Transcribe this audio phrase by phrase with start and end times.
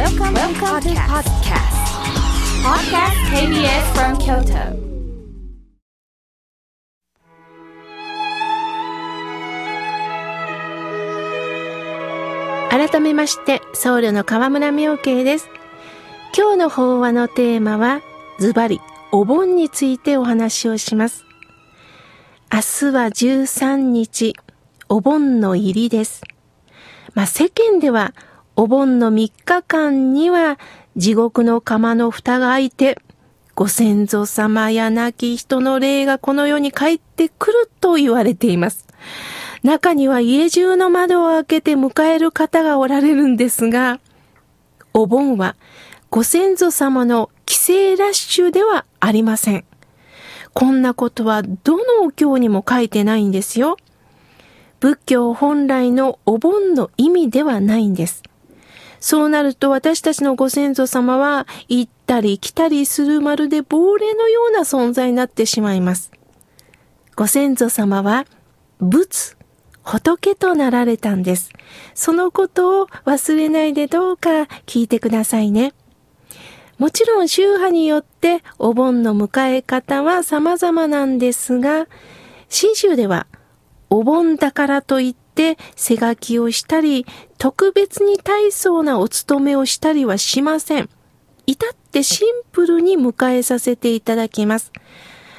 [0.00, 1.76] Welcome, Welcome to podcast.
[2.64, 4.72] Podcast KBS from Kyoto.
[12.70, 15.50] 改めまして、僧侶の河村明慶です。
[16.34, 18.00] 今日の法話のテーマは、
[18.38, 18.80] ズバリ、
[19.12, 21.26] お盆についてお話をします。
[22.50, 24.34] 明日は13日、
[24.88, 26.22] お盆の入りです。
[27.12, 28.14] まあ、世間では、
[28.60, 30.58] お盆の3日間には、
[30.94, 33.00] 地獄の釜の蓋が開いて、
[33.54, 38.86] ご先祖様や亡き人の霊がこの世に帰ってくると言われています。
[39.62, 43.98] 中には家中の窓を開けて迎える方がおられるんですが、
[44.92, 45.56] お盆は
[46.10, 49.64] ご先祖様の帰省ラッシュではありません。
[50.52, 53.78] こんなことはどのお経にも書いてないんですよ。
[54.80, 58.22] 仏教本来のお盆の意味ではないんです。
[59.00, 66.12] そうなると私たちのご先祖様は行ったり来たりするまるで亡霊のような存在になってしまいます。
[67.16, 68.26] ご先祖様は
[68.78, 69.36] 仏、
[69.82, 71.50] 仏となられたんです。
[71.94, 75.72] そのことを忘れないでどうか聞いてくださいね。
[76.78, 81.86] もちろん宗派によってお盆の迎え方は様々なんですが、
[82.48, 83.26] 新州では
[83.90, 85.29] お盆だからといって
[85.76, 87.06] 背書きをしたり、
[87.38, 90.88] 特別に大層なお勤めをしたりはしません。
[91.46, 94.72] 至ってシンプルに迎えさせていただきます。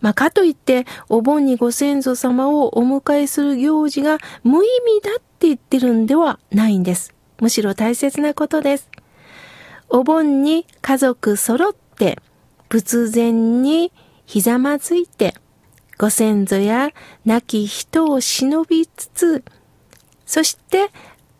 [0.00, 4.68] まあ、かといって、お盆にご先祖様をお迎えする行事が無意
[5.00, 7.14] 味だって言ってるんではないんです。
[7.40, 8.90] むしろ大切なことです。
[9.88, 12.18] お盆に家族揃って、
[12.68, 13.92] 仏前に
[14.26, 15.34] ひざまずいて、
[15.96, 16.90] ご先祖や
[17.24, 19.44] 亡き人を忍びつつ、
[20.26, 20.90] そして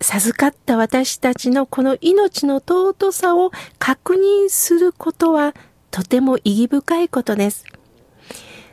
[0.00, 5.54] 授かった私たちのこの命の尊さを確認することは
[5.90, 7.64] とても意義深いことです。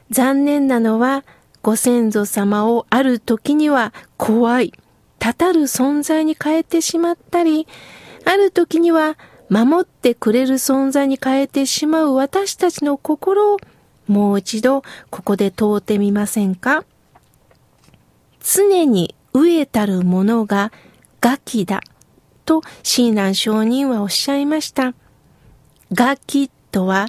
[0.09, 1.23] 残念なのは、
[1.61, 4.73] ご先祖様をある時には怖い、
[5.19, 7.67] たたる存在に変えてしまったり、
[8.25, 9.17] ある時には
[9.49, 13.57] 守ってくれる存在に変えてしまう私たちの心を
[14.07, 16.85] もう一度ここで問うてみませんか？
[18.41, 20.71] 常に飢えたるものが
[21.21, 21.81] ガキだ
[22.45, 24.93] と親鸞上人はおっしゃいました。
[25.93, 27.07] ガキとは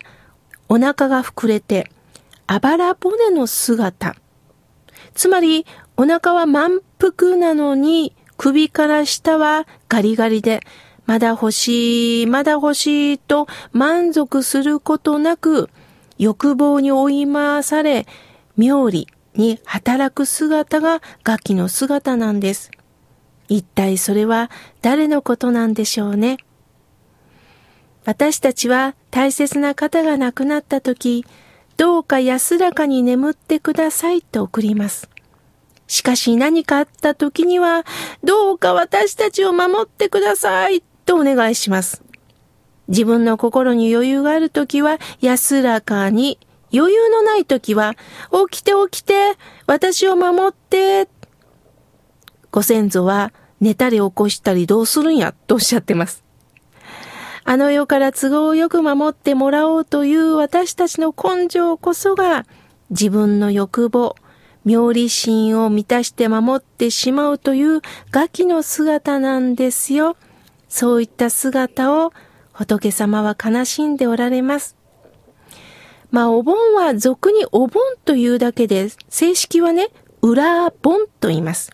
[0.68, 1.90] お腹が膨れて
[2.46, 4.16] あばら骨の姿。
[5.14, 5.66] つまり、
[5.96, 10.60] お腹は満腹なのに、首から下はガリガリで、
[11.06, 15.70] まだ欲しい、まだ欲しいと満足することなく、
[16.18, 18.06] 欲望に追い回され、
[18.56, 19.06] 妙理
[19.40, 22.70] に働く姿がガキの姿なんです。
[23.48, 24.50] 一体それは
[24.82, 26.36] 誰のことなんでしょうね。
[28.04, 31.26] 私たちは大切な方が亡くなった時、
[31.76, 35.08] どうか安らかに眠ってくださいと送ります。
[35.86, 37.84] しかし何かあった時には、
[38.22, 42.02] どうか私たちを守ってくださいとお願いします。
[42.88, 46.38] 自分の心に余裕がある時は安らかに、
[46.72, 47.94] 余裕のない時は、
[48.50, 49.36] 起きて起きて、
[49.66, 51.08] 私を守って。
[52.50, 56.24] ご先祖は寝たり起こしたりどうするんやとおっしゃってます。
[57.44, 62.46] あの世から都合よく守ってもらおうという私たちの根性こそが
[62.90, 64.14] 自分の欲望、
[64.64, 70.16] 妙理心を満たして守ってしまうというガキの姿なんですよ。
[70.68, 72.12] そういった姿を
[72.52, 74.76] 仏様は悲しんでおられます。
[76.10, 79.88] まあお盆は俗にお盆というだけで、正式はね、
[80.22, 81.70] 裏盆と言います。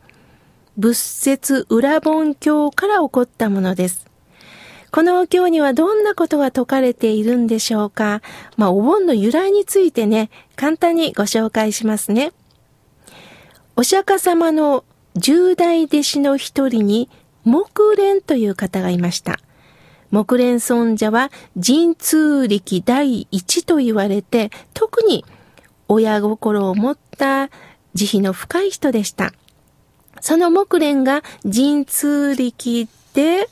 [0.77, 4.07] 仏説裏盆教から起こったものです。
[4.91, 8.23] このお経にはどんなことが説かれているんでしょうか
[8.57, 12.33] まあ、お盆の由来についてね、簡単にご紹介しますね。
[13.75, 14.85] お釈迦様の
[15.17, 17.11] 十大弟子の一人に、
[17.45, 19.39] 木蓮という方がいました。
[20.11, 25.25] 木蓮尊者は神通力第一と言われて、特に
[25.89, 27.51] 親心を持った
[27.95, 29.33] 慈悲の深い人でした。
[30.21, 33.49] その木蓮が神通力で、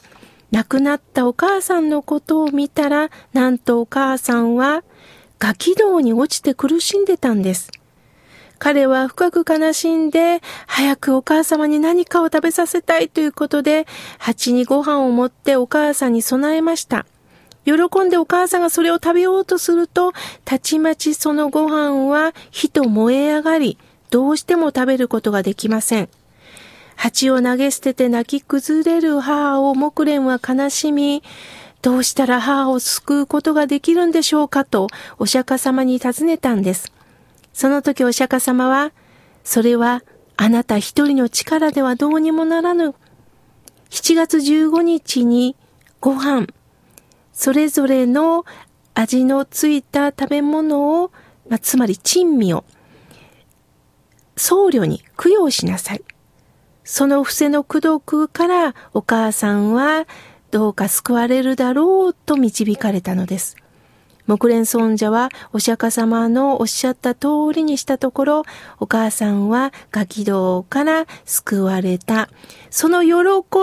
[0.51, 4.85] 亡くなったお母さんのことを見たら、なんとお母さんは
[5.41, 7.71] ガキ道に落ちて苦しんでたんです。
[8.65, 17.05] 彼は深く悲しんで、早くお母様に何かを食べさせたいということで、蜂にご飯を持ってお母さんに備えました。
[17.67, 17.75] 喜
[18.07, 20.15] んでお母さんがそれを食べようとすると、
[20.47, 23.77] たちまちそのご飯は火と燃え上がり、
[24.09, 26.09] どうしても食べることができません。
[26.97, 31.23] 蜂を投げ捨てて泣き崩れる母を木蓮は悲しみ、
[31.83, 34.87] どうしたら母を救うことができるんでしょうかと
[35.19, 36.94] お釈迦様に尋ねたんです。
[37.55, 38.93] その時お釈迦様は、
[39.45, 40.03] それは
[40.37, 42.95] あなた一人の力ではどうにもならぬ。
[43.91, 45.57] 7月15日に
[46.01, 46.49] ご飯、
[47.33, 48.45] それぞれの
[48.93, 51.13] 味のついた食べ物を、
[51.49, 52.65] まあ、つまり珍味を、
[54.37, 56.03] 僧侶に供養しなさい。
[56.83, 60.07] その伏せの功徳からお母さんは
[60.51, 63.57] どうか救われるだろうと導かれたのです。
[64.27, 68.43] 木蓮尊者はお釈迦様のおっしゃった通りにしたところ、
[68.81, 72.31] お母さんはガキ道から救われた。
[72.71, 73.13] その喜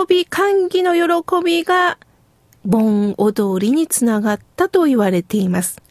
[0.08, 1.98] び、歓喜の喜びが
[2.64, 5.82] 盆踊りにつながったと言われています。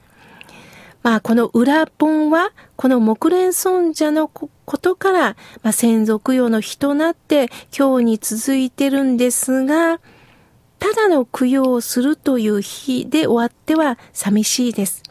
[1.03, 9.99] まあ、この裏盆は、この木蓮尊者のことから、まあ、先祖供養の日となって今日に続いてるんですが、
[10.81, 15.03] ただの供養をするという日で終わっては寂しいです。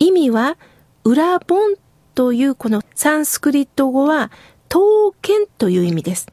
[0.00, 0.58] 意味は、
[1.04, 1.76] 裏本
[2.16, 4.32] というこのサンスクリット語は、
[4.68, 6.26] 刀剣という意味です。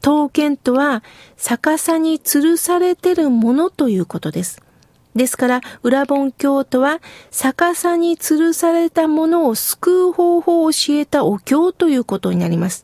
[0.00, 1.04] 刀剣とは、
[1.36, 4.60] 逆さに吊るされてるものということです。
[5.14, 7.00] ですから、裏本教とは、
[7.30, 12.82] 逆さに吊るされたものを救う方法を教えたお経ということになります。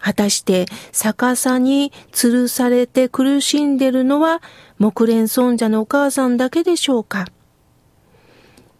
[0.00, 4.40] 果たして逆さに吊るされて苦しんでるのは
[4.78, 7.26] 木蓮尊者のお母さんだけでしょうか？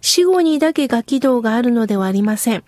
[0.00, 2.64] 死後にだけガキ道があるのではありません。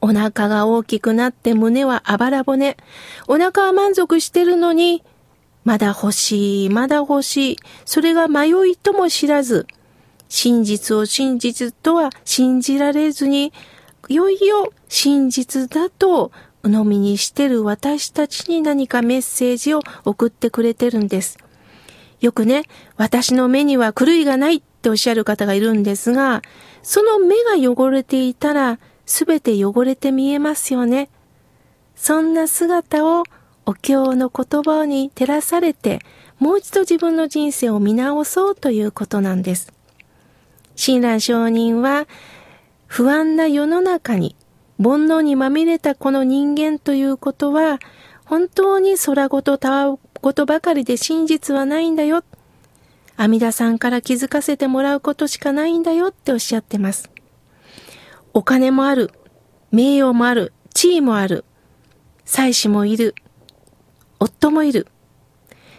[0.00, 2.76] お腹が大きくなって胸はあばら骨。
[3.26, 5.02] お腹は満足してるのに、
[5.64, 7.56] まだ欲しい、まだ欲しい。
[7.86, 9.66] それが迷いとも知らず、
[10.28, 13.52] 真実を真実とは信じられずに、
[14.08, 16.32] いよいよ真実だと
[16.64, 21.38] 鵜呑みにしてる私たちに何かメッセージを送ってくれてるんです。
[22.20, 22.62] よくね、
[22.96, 26.40] 私の目には狂いがないっておっしゃる方がいるんですが、
[26.82, 31.10] その目が汚れていたら、すべて汚れて見えますよね。
[31.94, 33.24] そんな姿を
[33.66, 36.00] お経の言葉に照らされて、
[36.38, 39.70] もう一度自分の人生を見直そうということなんです。
[40.76, 42.06] 親鸞上人は、
[42.86, 44.34] 不安な世の中に
[44.78, 47.78] 煩悩にまみれたこの人間ということは、
[48.24, 52.24] 本当に空ごとたわごとばかりで真実はないんだよ。
[53.16, 57.10] 阿弥陀さんから気づかせてもらうことしかないんだよっておっしゃってます。
[58.32, 59.12] お金もある。
[59.70, 60.52] 名誉もある。
[60.72, 61.44] 地位もある。
[62.24, 63.14] 妻子もいる。
[64.18, 64.88] 夫もいる。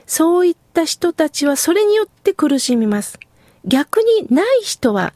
[0.05, 3.19] そういった人たちはそれによって苦しみます。
[3.65, 5.13] 逆にない人は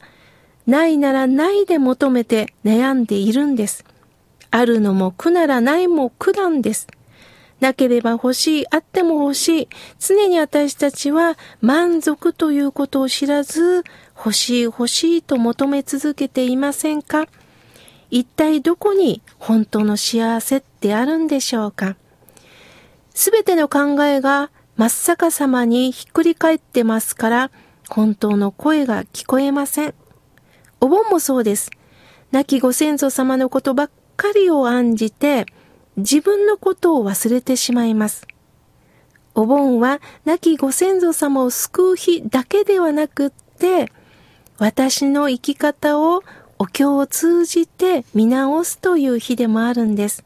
[0.66, 3.84] ないならないで求めて悩んでいるんです。
[4.50, 6.86] あるのも苦ならないも苦なんです。
[7.60, 9.68] なければ欲しい、あっても欲しい。
[9.98, 13.84] 常に私たちは満足ということを知らず、
[14.16, 17.26] 欲しい欲しいと求め続けていませんか？
[18.10, 21.96] 一体どこに本当の幸せってあるんでしょうか？
[23.14, 27.50] すべての考えが真っ逆さまにひっくり返ってますから、
[27.90, 29.94] 本当の声が聞こえません。
[30.80, 31.70] お盆もそうです。
[32.32, 35.46] 亡きご先祖様のことばっかりを案じて、
[35.96, 38.26] 自分のことを忘れてしまいます。
[39.34, 43.92] お盆は亡きご先祖様を救う日だけではなくって、
[44.58, 46.22] 私の生き方を
[46.58, 50.22] お経を通じて見直すという日でもあるんです。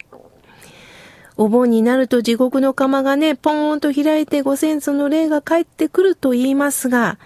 [1.36, 7.18] お盆になると地獄の釜がね、ポーンと開いてご先祖の霊が帰ってくると言いますが、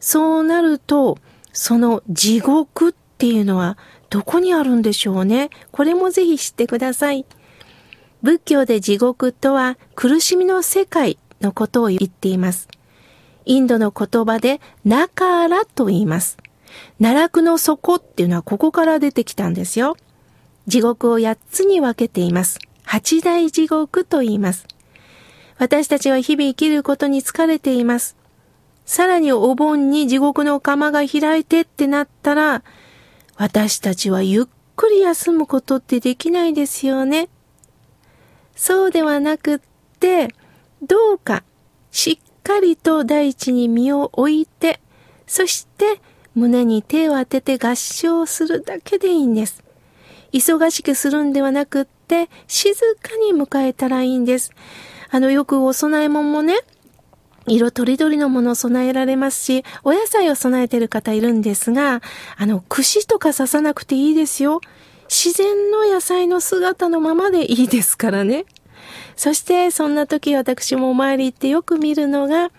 [0.00, 1.18] そうなると、
[1.54, 3.78] その地獄っていうのは
[4.10, 5.48] どこにあるんでしょうね。
[5.70, 7.24] これもぜひ知ってください。
[8.22, 12.68] 仏教で地獄とは苦しみの世界のことを言っています。
[13.46, 16.38] インドの言葉でナカラと言います。
[16.98, 19.96] 奈落の底っていうのはここから出てきたんですよ。
[20.66, 22.58] 地獄を8つに分けています。
[22.82, 24.66] 八大地獄と言います。
[25.58, 28.16] 私たちは日々生きることに疲れています。
[28.84, 32.62] さらにお盆に地獄の釜が開いてってなったら、
[33.36, 34.44] 私たちはゆっ
[34.76, 37.28] くり休むことってできないですよね。
[38.54, 39.60] そうではなくっ
[39.98, 40.28] て、
[40.82, 41.44] どうか
[41.90, 44.80] しっかりと大地に身を置いて、
[45.26, 46.00] そして
[46.34, 49.64] 胸に手を当てて合唱するだけでいいんです。
[50.32, 54.50] 忙しくするんではなくって、静かに迎えたらいいんです。
[55.10, 56.58] あの、よくお供え物もね、
[57.46, 62.00] 色とりどりのものを備えられますし、お野菜を備えている方いるんですが、
[62.36, 64.60] あの、串とか刺さなくていいですよ。
[65.08, 68.46] 自然の野菜の姿のままでいいですからね。
[69.16, 72.50] そして、そんな時私もお参り行ってよく見るのが、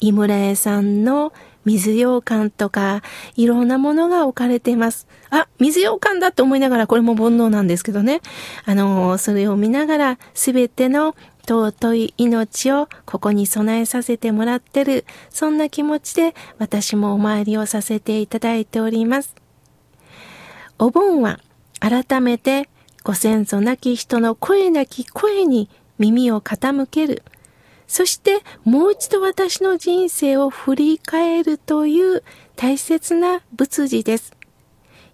[0.00, 1.32] 井村屋さんの
[1.64, 3.02] 水羊羹とか、
[3.36, 5.06] いろんなものが置かれています。
[5.30, 8.20] あ、水羊羹だって思いながら、これも煩悩なんですけどね。
[8.64, 11.14] あの、それを見ながら、すべての
[11.48, 19.34] 尊い命をここに備えさせてもらってる、そんな気持ちで私もお参りをさせていただいております。
[20.78, 21.40] お盆は
[21.80, 22.68] 改めて
[23.02, 27.22] ご先祖なき人の声なき声に耳を傾ける。
[27.86, 32.22] そしてもう一度私の人生を振り返るという
[32.56, 34.36] 大切な仏事です。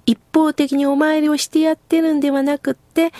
[0.06, 3.12] 一方的にお参りをしてやってるんではなくって、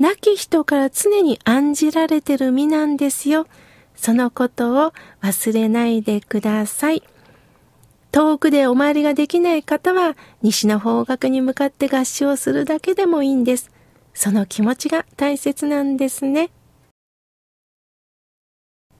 [0.00, 3.46] 亡き人から常に案じられてる身なんですよ。
[3.94, 7.02] そのことを忘れないでください。
[8.10, 13.70] 遠くでお参りができない方は、西の方角に向かって合唱するだけでもいいんです。
[14.14, 16.50] その気持ちが大切なんですね。